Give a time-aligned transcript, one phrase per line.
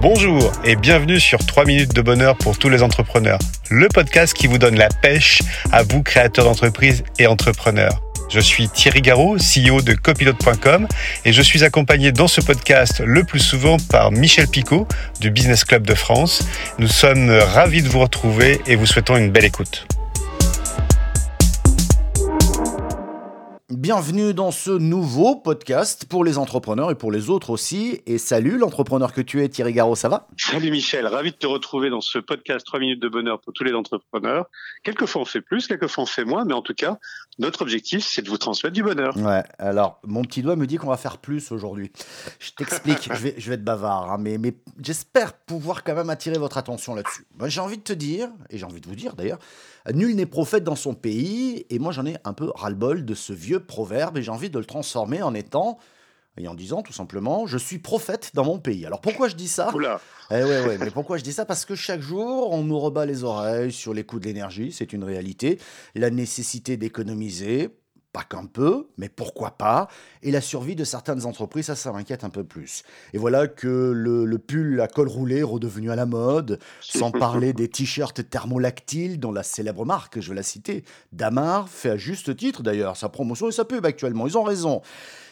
[0.00, 4.46] Bonjour et bienvenue sur 3 minutes de bonheur pour tous les entrepreneurs, le podcast qui
[4.46, 5.40] vous donne la pêche
[5.72, 8.00] à vous créateurs d'entreprises et entrepreneurs.
[8.28, 10.86] Je suis Thierry Garot, CEO de copilote.com
[11.24, 14.86] et je suis accompagné dans ce podcast le plus souvent par Michel Picot
[15.20, 16.46] du Business Club de France.
[16.78, 19.88] Nous sommes ravis de vous retrouver et vous souhaitons une belle écoute.
[23.70, 28.00] Bienvenue dans ce nouveau podcast pour les entrepreneurs et pour les autres aussi.
[28.06, 30.26] Et salut l'entrepreneur que tu es, Thierry Garot, ça va?
[30.38, 33.64] Salut Michel, ravi de te retrouver dans ce podcast 3 minutes de bonheur pour tous
[33.64, 34.46] les entrepreneurs.
[34.84, 36.96] Quelquefois on fait plus, quelquefois on fait moins, mais en tout cas,
[37.38, 39.14] notre objectif c'est de vous transmettre du bonheur.
[39.18, 41.92] Ouais, alors mon petit doigt me dit qu'on va faire plus aujourd'hui.
[42.38, 46.08] Je t'explique, je, vais, je vais être bavard, hein, mais, mais j'espère pouvoir quand même
[46.08, 47.26] attirer votre attention là-dessus.
[47.44, 49.40] j'ai envie de te dire, et j'ai envie de vous dire d'ailleurs,
[49.92, 53.32] Nul n'est prophète dans son pays, et moi j'en ai un peu ras-le-bol de ce
[53.32, 55.78] vieux proverbe, et j'ai envie de le transformer en étant,
[56.36, 58.86] et en disant tout simplement, je suis prophète dans mon pays.
[58.86, 59.74] Alors pourquoi je dis ça?
[59.74, 60.00] Oula.
[60.30, 61.44] Eh ouais, ouais, mais pourquoi je dis ça?
[61.44, 64.92] Parce que chaque jour, on nous rebat les oreilles sur les coûts de l'énergie, c'est
[64.92, 65.58] une réalité,
[65.94, 67.70] la nécessité d'économiser,
[68.12, 69.88] pas qu'un peu, mais pourquoi pas
[70.22, 72.82] Et la survie de certaines entreprises, ça, ça m'inquiète un peu plus.
[73.12, 77.68] Et voilà que le, pull à col roulé redevenu à la mode, sans parler des
[77.68, 82.62] t-shirts thermolactiles dont la célèbre marque, je vais la citer, Damar, fait à juste titre
[82.62, 84.26] d'ailleurs sa promotion et sa pub actuellement.
[84.26, 84.82] Ils ont raison.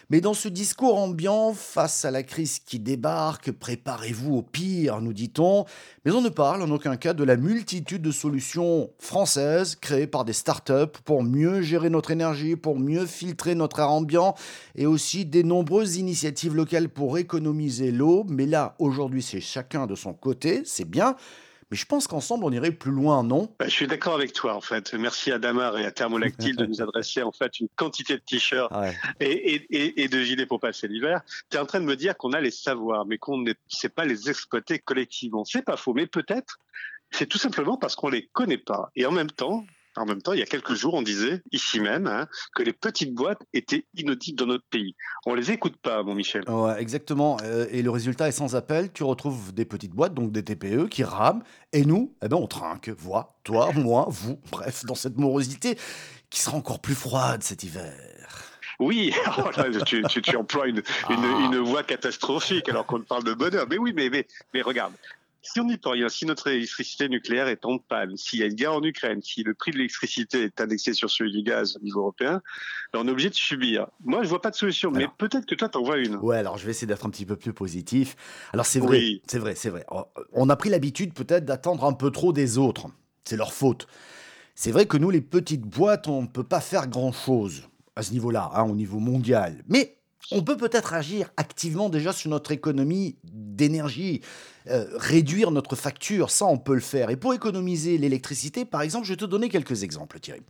[0.09, 5.13] Mais dans ce discours ambiant, face à la crise qui débarque, préparez-vous au pire, nous
[5.13, 5.65] dit-on.
[6.05, 10.25] Mais on ne parle en aucun cas de la multitude de solutions françaises créées par
[10.25, 14.37] des startups pour mieux gérer notre énergie, pour mieux filtrer notre air ambiant,
[14.77, 18.25] et aussi des nombreuses initiatives locales pour économiser l'eau.
[18.29, 21.17] Mais là, aujourd'hui, c'est chacun de son côté, c'est bien.
[21.71, 23.53] Mais je pense qu'ensemble, on irait plus loin, non?
[23.59, 24.95] Bah, Je suis d'accord avec toi, en fait.
[24.95, 28.73] Merci à Damar et à Thermolactile de nous adresser en fait une quantité de t-shirts
[29.21, 31.23] et, de gilets pour passer l'hiver.
[31.51, 33.89] Tu es en train de me dire qu'on a les savoirs, mais qu'on ne sait
[33.89, 35.45] pas les exploiter collectivement.
[35.45, 36.61] C'est pas faux, mais peut-être
[37.11, 38.91] c'est tout simplement parce qu'on les connaît pas.
[38.95, 39.65] Et en même temps,
[39.97, 42.73] en même temps, il y a quelques jours, on disait, ici même, hein, que les
[42.73, 44.95] petites boîtes étaient inaudibles dans notre pays.
[45.25, 46.49] On les écoute pas, mon Michel.
[46.49, 47.39] Ouais, exactement.
[47.43, 48.93] Euh, et le résultat est sans appel.
[48.93, 51.43] Tu retrouves des petites boîtes, donc des TPE, qui rament.
[51.73, 52.91] Et nous, eh ben, on trinque.
[52.91, 54.39] Vois, toi, moi, vous.
[54.51, 55.79] Bref, dans cette morosité
[56.31, 57.93] qui sera encore plus froide cet hiver.
[58.79, 59.15] Oui,
[59.87, 63.67] tu, emploies une, une, voix catastrophique alors qu'on parle de bonheur.
[63.71, 64.93] Mais oui, mais, mais, mais regarde,
[65.53, 68.47] si on n'y peut rien, si notre électricité nucléaire est en panne, s'il y a
[68.47, 71.77] une guerre en Ukraine, si le prix de l'électricité est indexé sur celui du gaz
[71.77, 72.43] au niveau européen,
[72.93, 73.87] ben, on est obligé de subir.
[74.05, 76.17] Moi, je vois pas de solution, mais peut-être que toi, tu en vois une.
[76.17, 78.17] Ouais, alors je vais essayer d'être un petit peu plus positif.
[78.53, 79.87] Alors c'est vrai, c'est vrai, c'est vrai.
[80.33, 82.87] On a pris l'habitude peut-être d'attendre un peu trop des autres.
[83.25, 83.87] C'est leur faute.
[84.55, 88.13] C'est vrai que nous, les petites boîtes, on ne peut pas faire grand-chose à ce
[88.13, 89.63] niveau-là, hein, au niveau mondial.
[89.69, 89.96] Mais
[90.33, 94.23] on peut peut-être agir activement déjà sur notre économie d'énergie,
[94.69, 97.11] euh, réduire notre facture, ça on peut le faire.
[97.11, 100.43] Et pour économiser l'électricité, par exemple, je vais te donner quelques exemples, Thierry.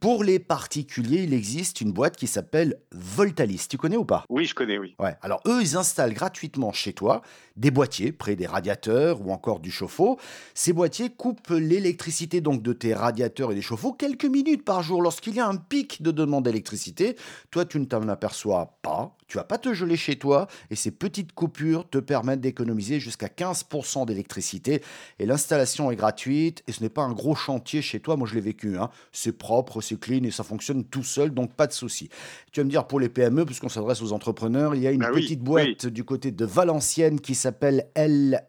[0.00, 3.66] Pour les particuliers, il existe une boîte qui s'appelle Voltalis.
[3.68, 4.24] Tu connais ou pas?
[4.28, 4.94] Oui, je connais, oui.
[4.98, 5.16] Ouais.
[5.22, 7.22] Alors eux, ils installent gratuitement chez toi
[7.56, 10.18] des boîtiers près des radiateurs ou encore du chauffe-eau.
[10.54, 15.02] Ces boîtiers coupent l'électricité donc de tes radiateurs et des chauffe-eau quelques minutes par jour
[15.02, 17.16] lorsqu'il y a un pic de demande d'électricité.
[17.50, 19.16] Toi, tu ne t'en aperçois pas.
[19.28, 23.26] Tu vas pas te geler chez toi et ces petites coupures te permettent d'économiser jusqu'à
[23.26, 24.82] 15% d'électricité.
[25.18, 28.16] Et l'installation est gratuite et ce n'est pas un gros chantier chez toi.
[28.16, 28.78] Moi, je l'ai vécu.
[28.78, 28.88] Hein.
[29.10, 32.08] C'est propre, c'est clean et ça fonctionne tout seul, donc pas de souci.
[32.52, 35.00] Tu vas me dire pour les PME, puisqu'on s'adresse aux entrepreneurs, il y a une
[35.00, 37.45] bah petite boîte du côté de Valenciennes qui s'appelle
[37.94, 38.46] L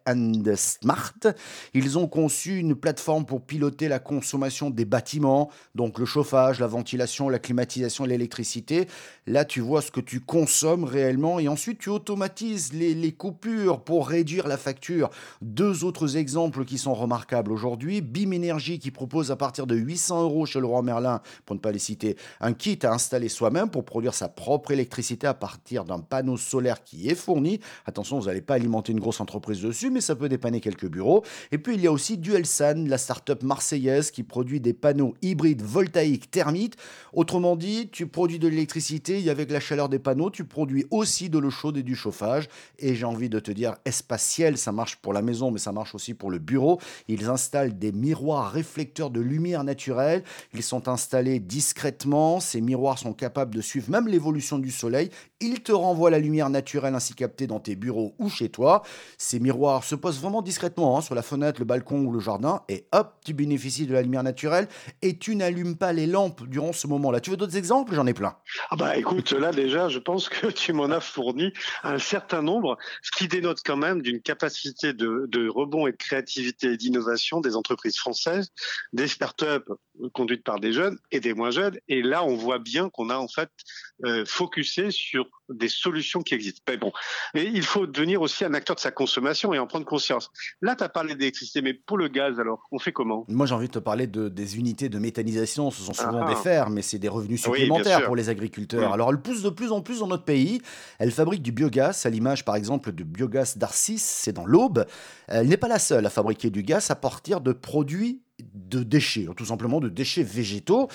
[0.56, 1.14] Smart.
[1.74, 6.68] Ils ont conçu une plateforme pour piloter la consommation des bâtiments, donc le chauffage, la
[6.68, 8.88] ventilation, la climatisation, l'électricité.
[9.28, 14.08] Là, tu vois ce que tu consommes réellement et ensuite tu automatises les, coupures pour
[14.08, 15.10] réduire la facture.
[15.42, 18.00] Deux autres exemples qui sont remarquables aujourd'hui.
[18.00, 21.60] BIM Énergie qui propose à partir de 800 euros chez le roi Merlin pour ne
[21.60, 25.84] pas les citer, un kit à installer soi-même pour produire sa propre électricité à partir
[25.84, 27.60] d'un panneau solaire qui est fourni.
[27.86, 31.24] Attention, vous n'allez pas alimenter une grosse entreprise dessus, mais ça peut dépanner quelques bureaux.
[31.52, 35.64] Et puis il y a aussi Duelsan, la start-up marseillaise qui produit des panneaux hybrides
[35.64, 36.76] voltaïques thermiques.
[37.12, 41.40] Autrement dit, tu produis de l'électricité avec la chaleur des panneaux, tu produis aussi de
[41.40, 42.48] l'eau chaude et du chauffage.
[42.80, 45.96] Et j'ai envie de te dire, espaciel, ça marche pour la maison, mais ça marche
[45.96, 46.80] aussi pour le bureau.
[47.08, 50.24] Ils installent des miroirs réflecteurs de lumière naturelle.
[50.54, 52.40] Ils sont installés discrètement.
[52.40, 55.10] Ces miroirs sont capables de suivre même l'évolution du soleil.
[55.40, 58.84] Ils te renvoient la lumière naturelle ainsi captée dans tes bureaux ou chez toi.
[59.18, 62.62] Ces miroirs se posent vraiment discrètement hein, sur la fenêtre, le balcon ou le jardin.
[62.70, 64.68] Et hop, tu bénéficies de la lumière naturelle
[65.02, 67.20] et tu n'allumes pas les lampes durant ce moment-là.
[67.20, 67.96] Tu veux d'autres exemples?
[67.96, 68.36] J'en ai plein.
[68.70, 69.07] Ah bah Écoute,
[69.38, 73.60] là déjà, je pense que tu m'en as fourni un certain nombre, ce qui dénote
[73.66, 78.52] quand même d'une capacité de, de, rebond et de créativité et d'innovation des entreprises françaises,
[78.94, 79.72] des startups
[80.14, 81.78] conduites par des jeunes et des moins jeunes.
[81.88, 83.50] Et là, on voit bien qu'on a en fait
[84.06, 86.62] euh, focusé sur des solutions qui existent.
[86.68, 86.92] Mais bon,
[87.34, 90.30] mais il faut devenir aussi un acteur de sa consommation et en prendre conscience.
[90.62, 93.26] Là, tu as parlé d'électricité, mais pour le gaz, alors, on fait comment?
[93.28, 95.72] Moi, j'ai envie de te parler de, des unités de méthanisation.
[95.72, 96.30] Ce sont souvent ah.
[96.30, 98.94] des fers, mais c'est des revenus supplémentaires pour les agriculteurs.
[98.94, 100.62] Alors, elle pousse de plus en plus dans notre pays.
[101.00, 104.86] Elle fabrique du biogaz, à l'image, par exemple, du biogaz d'Arcis, c'est dans l'Aube.
[105.28, 108.22] Elle n'est pas la seule à fabriquer du gaz à partir de produits
[108.58, 110.90] de déchets, tout simplement de déchets végétaux.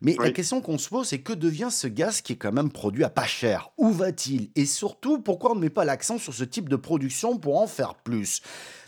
[0.00, 2.70] Mais la question qu'on se pose, c'est que devient ce gaz qui est quand même
[2.70, 3.70] produit à pas cher?
[3.78, 4.50] Où va-t-il?
[4.54, 7.66] Et surtout, pourquoi on ne met pas l'accent sur ce type de production pour en
[7.66, 8.42] faire plus?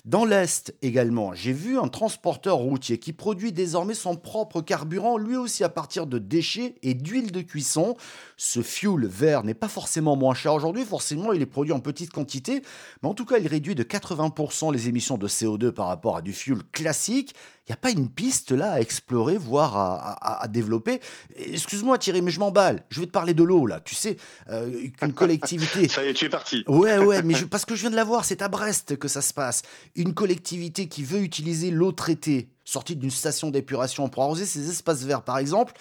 [0.08, 5.36] Dans l'Est également, j'ai vu un transporteur routier qui produit désormais son propre carburant, lui
[5.36, 7.94] aussi à partir de déchets et d'huile de cuisson.
[8.38, 12.10] Ce fuel vert n'est pas forcément moins cher aujourd'hui, forcément il est produit en petite
[12.10, 12.62] quantité,
[13.02, 16.22] mais en tout cas il réduit de 80% les émissions de CO2 par rapport à
[16.22, 17.34] du fuel classique.
[17.66, 20.97] Il n'y a pas une piste là à explorer, voire à, développer?
[21.36, 22.84] Excuse-moi Thierry, mais je m'emballe.
[22.90, 23.80] Je vais te parler de l'eau là.
[23.80, 24.16] Tu sais,
[24.50, 25.88] euh, une collectivité.
[25.88, 26.64] ça y est, tu es parti.
[26.66, 29.22] Ouais, ouais, mais parce que je viens de la voir, c'est à Brest que ça
[29.22, 29.62] se passe
[29.96, 35.02] une collectivité qui veut utiliser l'eau traitée sortie d'une station d'épuration pour arroser ses espaces
[35.02, 35.72] verts par exemple,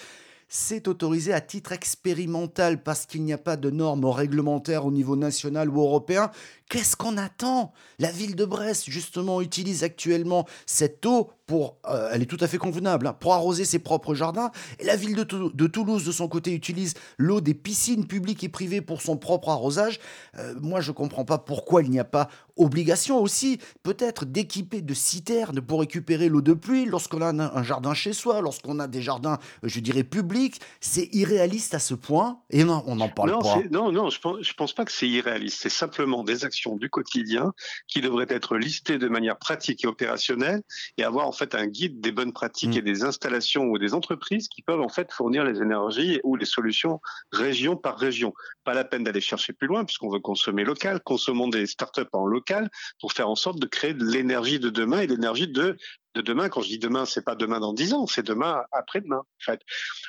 [0.49, 5.17] c'est autorisé à titre expérimental parce qu'il n'y a pas de normes réglementaires au niveau
[5.17, 6.31] national ou européen.
[6.69, 7.73] Qu'est-ce qu'on attend?
[7.99, 12.47] La ville de Brest, justement, utilise actuellement cette eau pour, euh, elle est tout à
[12.47, 14.51] fait convenable, hein, pour arroser ses propres jardins.
[14.79, 18.49] Et la ville de, de Toulouse, de son côté, utilise l'eau des piscines publiques et
[18.49, 19.99] privées pour son propre arrosage.
[20.37, 22.27] Euh, moi, je ne comprends pas pourquoi il n'y a pas
[22.57, 27.93] obligation aussi, peut-être, d'équiper de citernes pour récupérer l'eau de pluie lorsqu'on a un, jardin
[27.93, 30.59] chez soi, lorsqu'on a des jardins, je dirais, publics.
[30.81, 32.39] C'est irréaliste à ce point.
[32.49, 33.61] Et non, on n'en parle pas.
[33.71, 35.59] Non, non, je pense, je pense pas que c'est irréaliste.
[35.61, 37.53] C'est simplement des actions du quotidien
[37.87, 40.61] qui devraient être listées de manière pratique et opérationnelle
[40.97, 42.79] et avoir fait un guide des bonnes pratiques mm.
[42.79, 46.45] et des installations ou des entreprises qui peuvent en fait fournir les énergies ou les
[46.45, 46.99] solutions
[47.31, 48.33] région par région.
[48.63, 52.25] Pas la peine d'aller chercher plus loin puisqu'on veut consommer local, consommons des startups en
[52.25, 52.69] local
[52.99, 55.77] pour faire en sorte de créer de l'énergie de demain et l'énergie de
[56.17, 56.49] de demain.
[56.49, 59.19] Quand je dis demain, c'est pas demain dans dix ans, c'est demain après-demain.
[59.19, 59.61] En fait,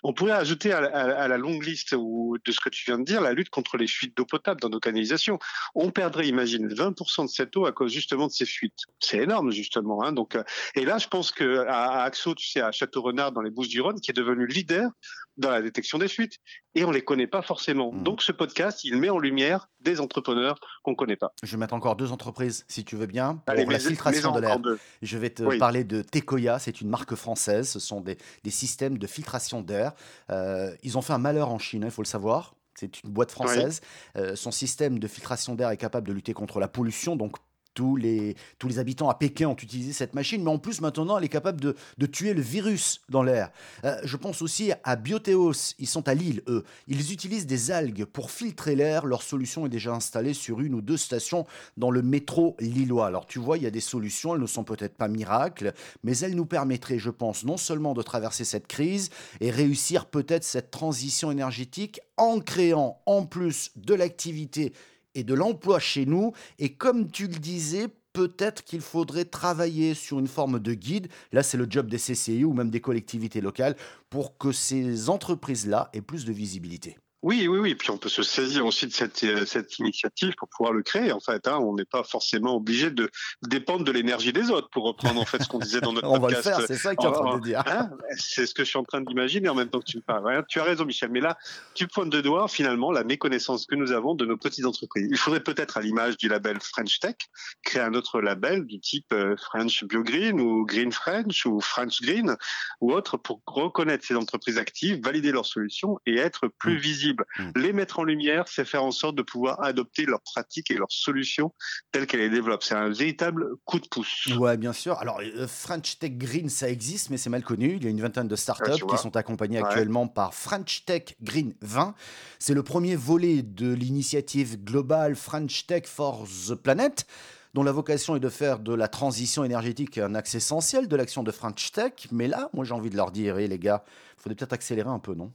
[0.03, 3.21] on pourrait ajouter à, la longue liste ou de ce que tu viens de dire
[3.21, 5.39] la lutte contre les fuites d'eau potable dans nos canalisations.
[5.75, 8.81] On perdrait, imagine, 20% de cette eau à cause justement de ces fuites.
[9.01, 10.03] C'est énorme justement.
[10.03, 10.13] Hein.
[10.13, 10.43] Donc, euh,
[10.75, 14.11] et là, je pense que à, Axo, tu sais, à Château-Renard dans les Bouches-du-Rhône, qui
[14.11, 14.91] est devenu leader
[15.37, 16.39] dans la détection des fuites,
[16.75, 17.93] et on les connaît pas forcément.
[17.93, 18.03] Mmh.
[18.03, 21.33] Donc, ce podcast, il met en lumière des entrepreneurs qu'on connaît pas.
[21.43, 24.59] Je vais mettre encore deux entreprises, si tu veux bien, pour la filtration de l'air.
[25.03, 27.69] Je vais te parler de Tecoya, c'est une marque française.
[27.69, 28.17] Ce sont des,
[28.51, 29.93] systèmes de filtration d'air.
[30.31, 32.55] Euh, ils ont fait un malheur en Chine, il faut le savoir.
[32.75, 33.81] C'est une boîte française.
[34.17, 37.37] Euh, son système de filtration d'air est capable de lutter contre la pollution, donc
[37.79, 38.35] tous les,
[38.77, 41.77] habitants à Pékin ont utilisé cette machine, mais en plus maintenant elle est capable de,
[41.97, 43.53] de tuer le virus dans l'air.
[43.85, 46.65] Euh, je pense aussi à Bioteos, ils sont à Lille, eux.
[46.89, 49.07] Ils utilisent des algues pour filtrer l'air.
[49.07, 51.47] Leur solution est déjà installée sur une ou deux stations
[51.77, 53.07] dans le métro lillois.
[53.07, 55.73] Alors tu vois, il y a des solutions, elles ne sont peut-être pas miracles,
[56.03, 59.11] mais elles nous permettraient, je pense, non seulement de traverser cette crise
[59.41, 64.73] et réussir peut-être cette transition énergétique en créant en plus de l'activité
[65.19, 66.33] et de l'emploi chez nous.
[66.59, 71.09] Et comme tu le disais, peut-être qu'il faudrait travailler sur une forme de guide.
[71.33, 73.77] Là, c'est le job des CCI ou même des collectivités locales
[74.11, 76.97] pour que ces entreprises-là aient plus de visibilité.
[77.23, 77.75] Oui, oui, oui.
[77.75, 81.11] Puis on peut se saisir aussi de cette, euh, cette initiative pour pouvoir le créer.
[81.11, 81.59] En fait, hein.
[81.59, 83.11] on n'est pas forcément obligé de
[83.43, 86.21] dépendre de l'énergie des autres pour reprendre en fait ce qu'on disait dans notre on
[86.21, 86.45] podcast.
[86.45, 87.63] va le faire, c'est ça que tu es en train de dire.
[87.67, 90.03] Hein, c'est ce que je suis en train d'imaginer en même temps que tu me
[90.03, 90.45] parles.
[90.49, 91.11] Tu as raison, Michel.
[91.11, 91.37] Mais là,
[91.75, 95.09] tu pointes de doigt finalement la méconnaissance que nous avons de nos petites entreprises.
[95.11, 97.17] Il faudrait peut-être, à l'image du label French Tech,
[97.65, 102.01] créer un autre label du type euh, French Bio Green ou Green French ou French
[102.01, 102.37] Green
[102.81, 106.81] ou autre pour reconnaître ces entreprises actives, valider leurs solutions et être plus mmh.
[107.13, 107.51] Mmh.
[107.57, 110.91] Les mettre en lumière, c'est faire en sorte de pouvoir adopter leurs pratiques et leurs
[110.91, 111.53] solutions
[111.93, 112.63] telles qu'elles les développent.
[112.63, 114.27] C'est un véritable coup de pouce.
[114.39, 114.99] Ouais, bien sûr.
[114.99, 117.77] Alors, euh, French Tech Green, ça existe, mais c'est mal connu.
[117.77, 121.55] Il y a une vingtaine de startups qui sont accompagnées actuellement par French Tech Green
[121.63, 121.95] 20.
[122.39, 127.07] C'est le premier volet de l'initiative globale French Tech for the Planet
[127.55, 131.23] dont la vocation est de faire de la transition énergétique un axe essentiel de l'action
[131.23, 131.93] de French Tech.
[132.13, 133.85] Mais là, moi j'ai envie de leur dire, hé eh, les gars,
[134.17, 135.33] il faudrait peut-être accélérer un peu, non?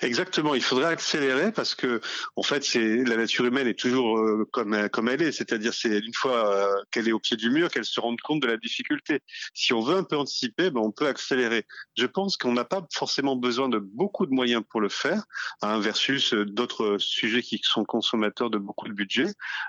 [0.00, 2.00] Exactement, il faudrait accélérer parce que
[2.36, 5.98] en fait, c'est la nature humaine est toujours euh, comme comme elle est, c'est-à-dire c'est
[5.98, 8.56] une fois euh, qu'elle est au pied du mur qu'elle se rend compte de la
[8.56, 9.20] difficulté.
[9.54, 11.66] Si on veut un peu anticiper, ben on peut accélérer.
[11.96, 15.24] Je pense qu'on n'a pas forcément besoin de beaucoup de moyens pour le faire,
[15.62, 19.26] hein, versus euh, d'autres sujets qui sont consommateurs de beaucoup de budget.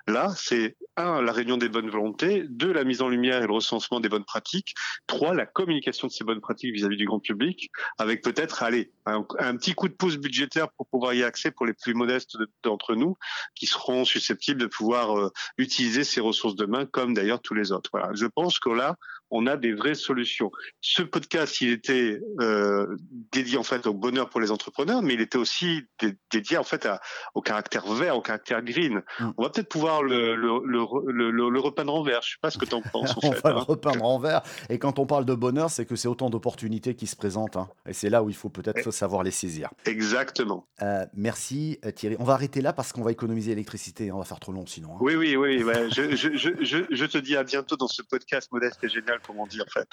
[0.08, 3.54] Là, c'est un la réunion des bonnes volontés, deux la mise en lumière et le
[3.54, 4.76] recensement des bonnes pratiques,
[5.08, 9.26] trois la communication de ces bonnes pratiques vis-à-vis du grand public, avec peut-être allez un,
[9.40, 12.96] un petit coup de pouce budgétaire pour pouvoir y accéder pour les plus modestes d'entre
[12.96, 13.18] nous,
[13.56, 17.90] qui seront susceptibles de pouvoir euh, utiliser ces ressources demain, comme d'ailleurs tous les autres.
[17.92, 18.12] Voilà.
[18.14, 18.96] Je pense que là,
[19.32, 20.52] on a des vraies solutions.
[20.82, 22.96] Ce podcast, il était euh,
[23.32, 25.84] dédié en fait au bonheur pour les entrepreneurs, mais il était aussi
[26.32, 27.00] dédié en fait à,
[27.36, 29.02] au caractère vert, au caractère green.
[29.20, 29.32] Mm.
[29.38, 32.22] On va peut-être pouvoir le, le, le, le, repeindre en vert.
[32.24, 33.16] Je sais pas ce que tu en penses.
[33.24, 33.66] on va le hein.
[33.68, 34.42] repeindre en vert.
[34.70, 37.58] Et quand on parle de bonheur, c'est que c'est autant d'opportunités qui se présentent.
[37.58, 37.70] Hein.
[37.88, 38.92] Et c'est là où il faut peut-être eh.
[38.92, 39.70] savoir les saisir.
[39.86, 40.68] Exactement.
[40.82, 42.16] Euh, merci euh, Thierry.
[42.20, 44.12] On va arrêter là parce qu'on va économiser l'électricité.
[44.12, 44.94] On va faire trop long sinon.
[44.94, 45.00] Hein.
[45.02, 45.64] Oui, oui, oui.
[45.92, 49.19] je, je, je, je, te dis à bientôt dans ce podcast modeste et génial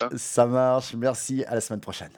[0.01, 0.09] Hein.
[0.17, 2.13] Ça marche, merci, à la semaine prochaine.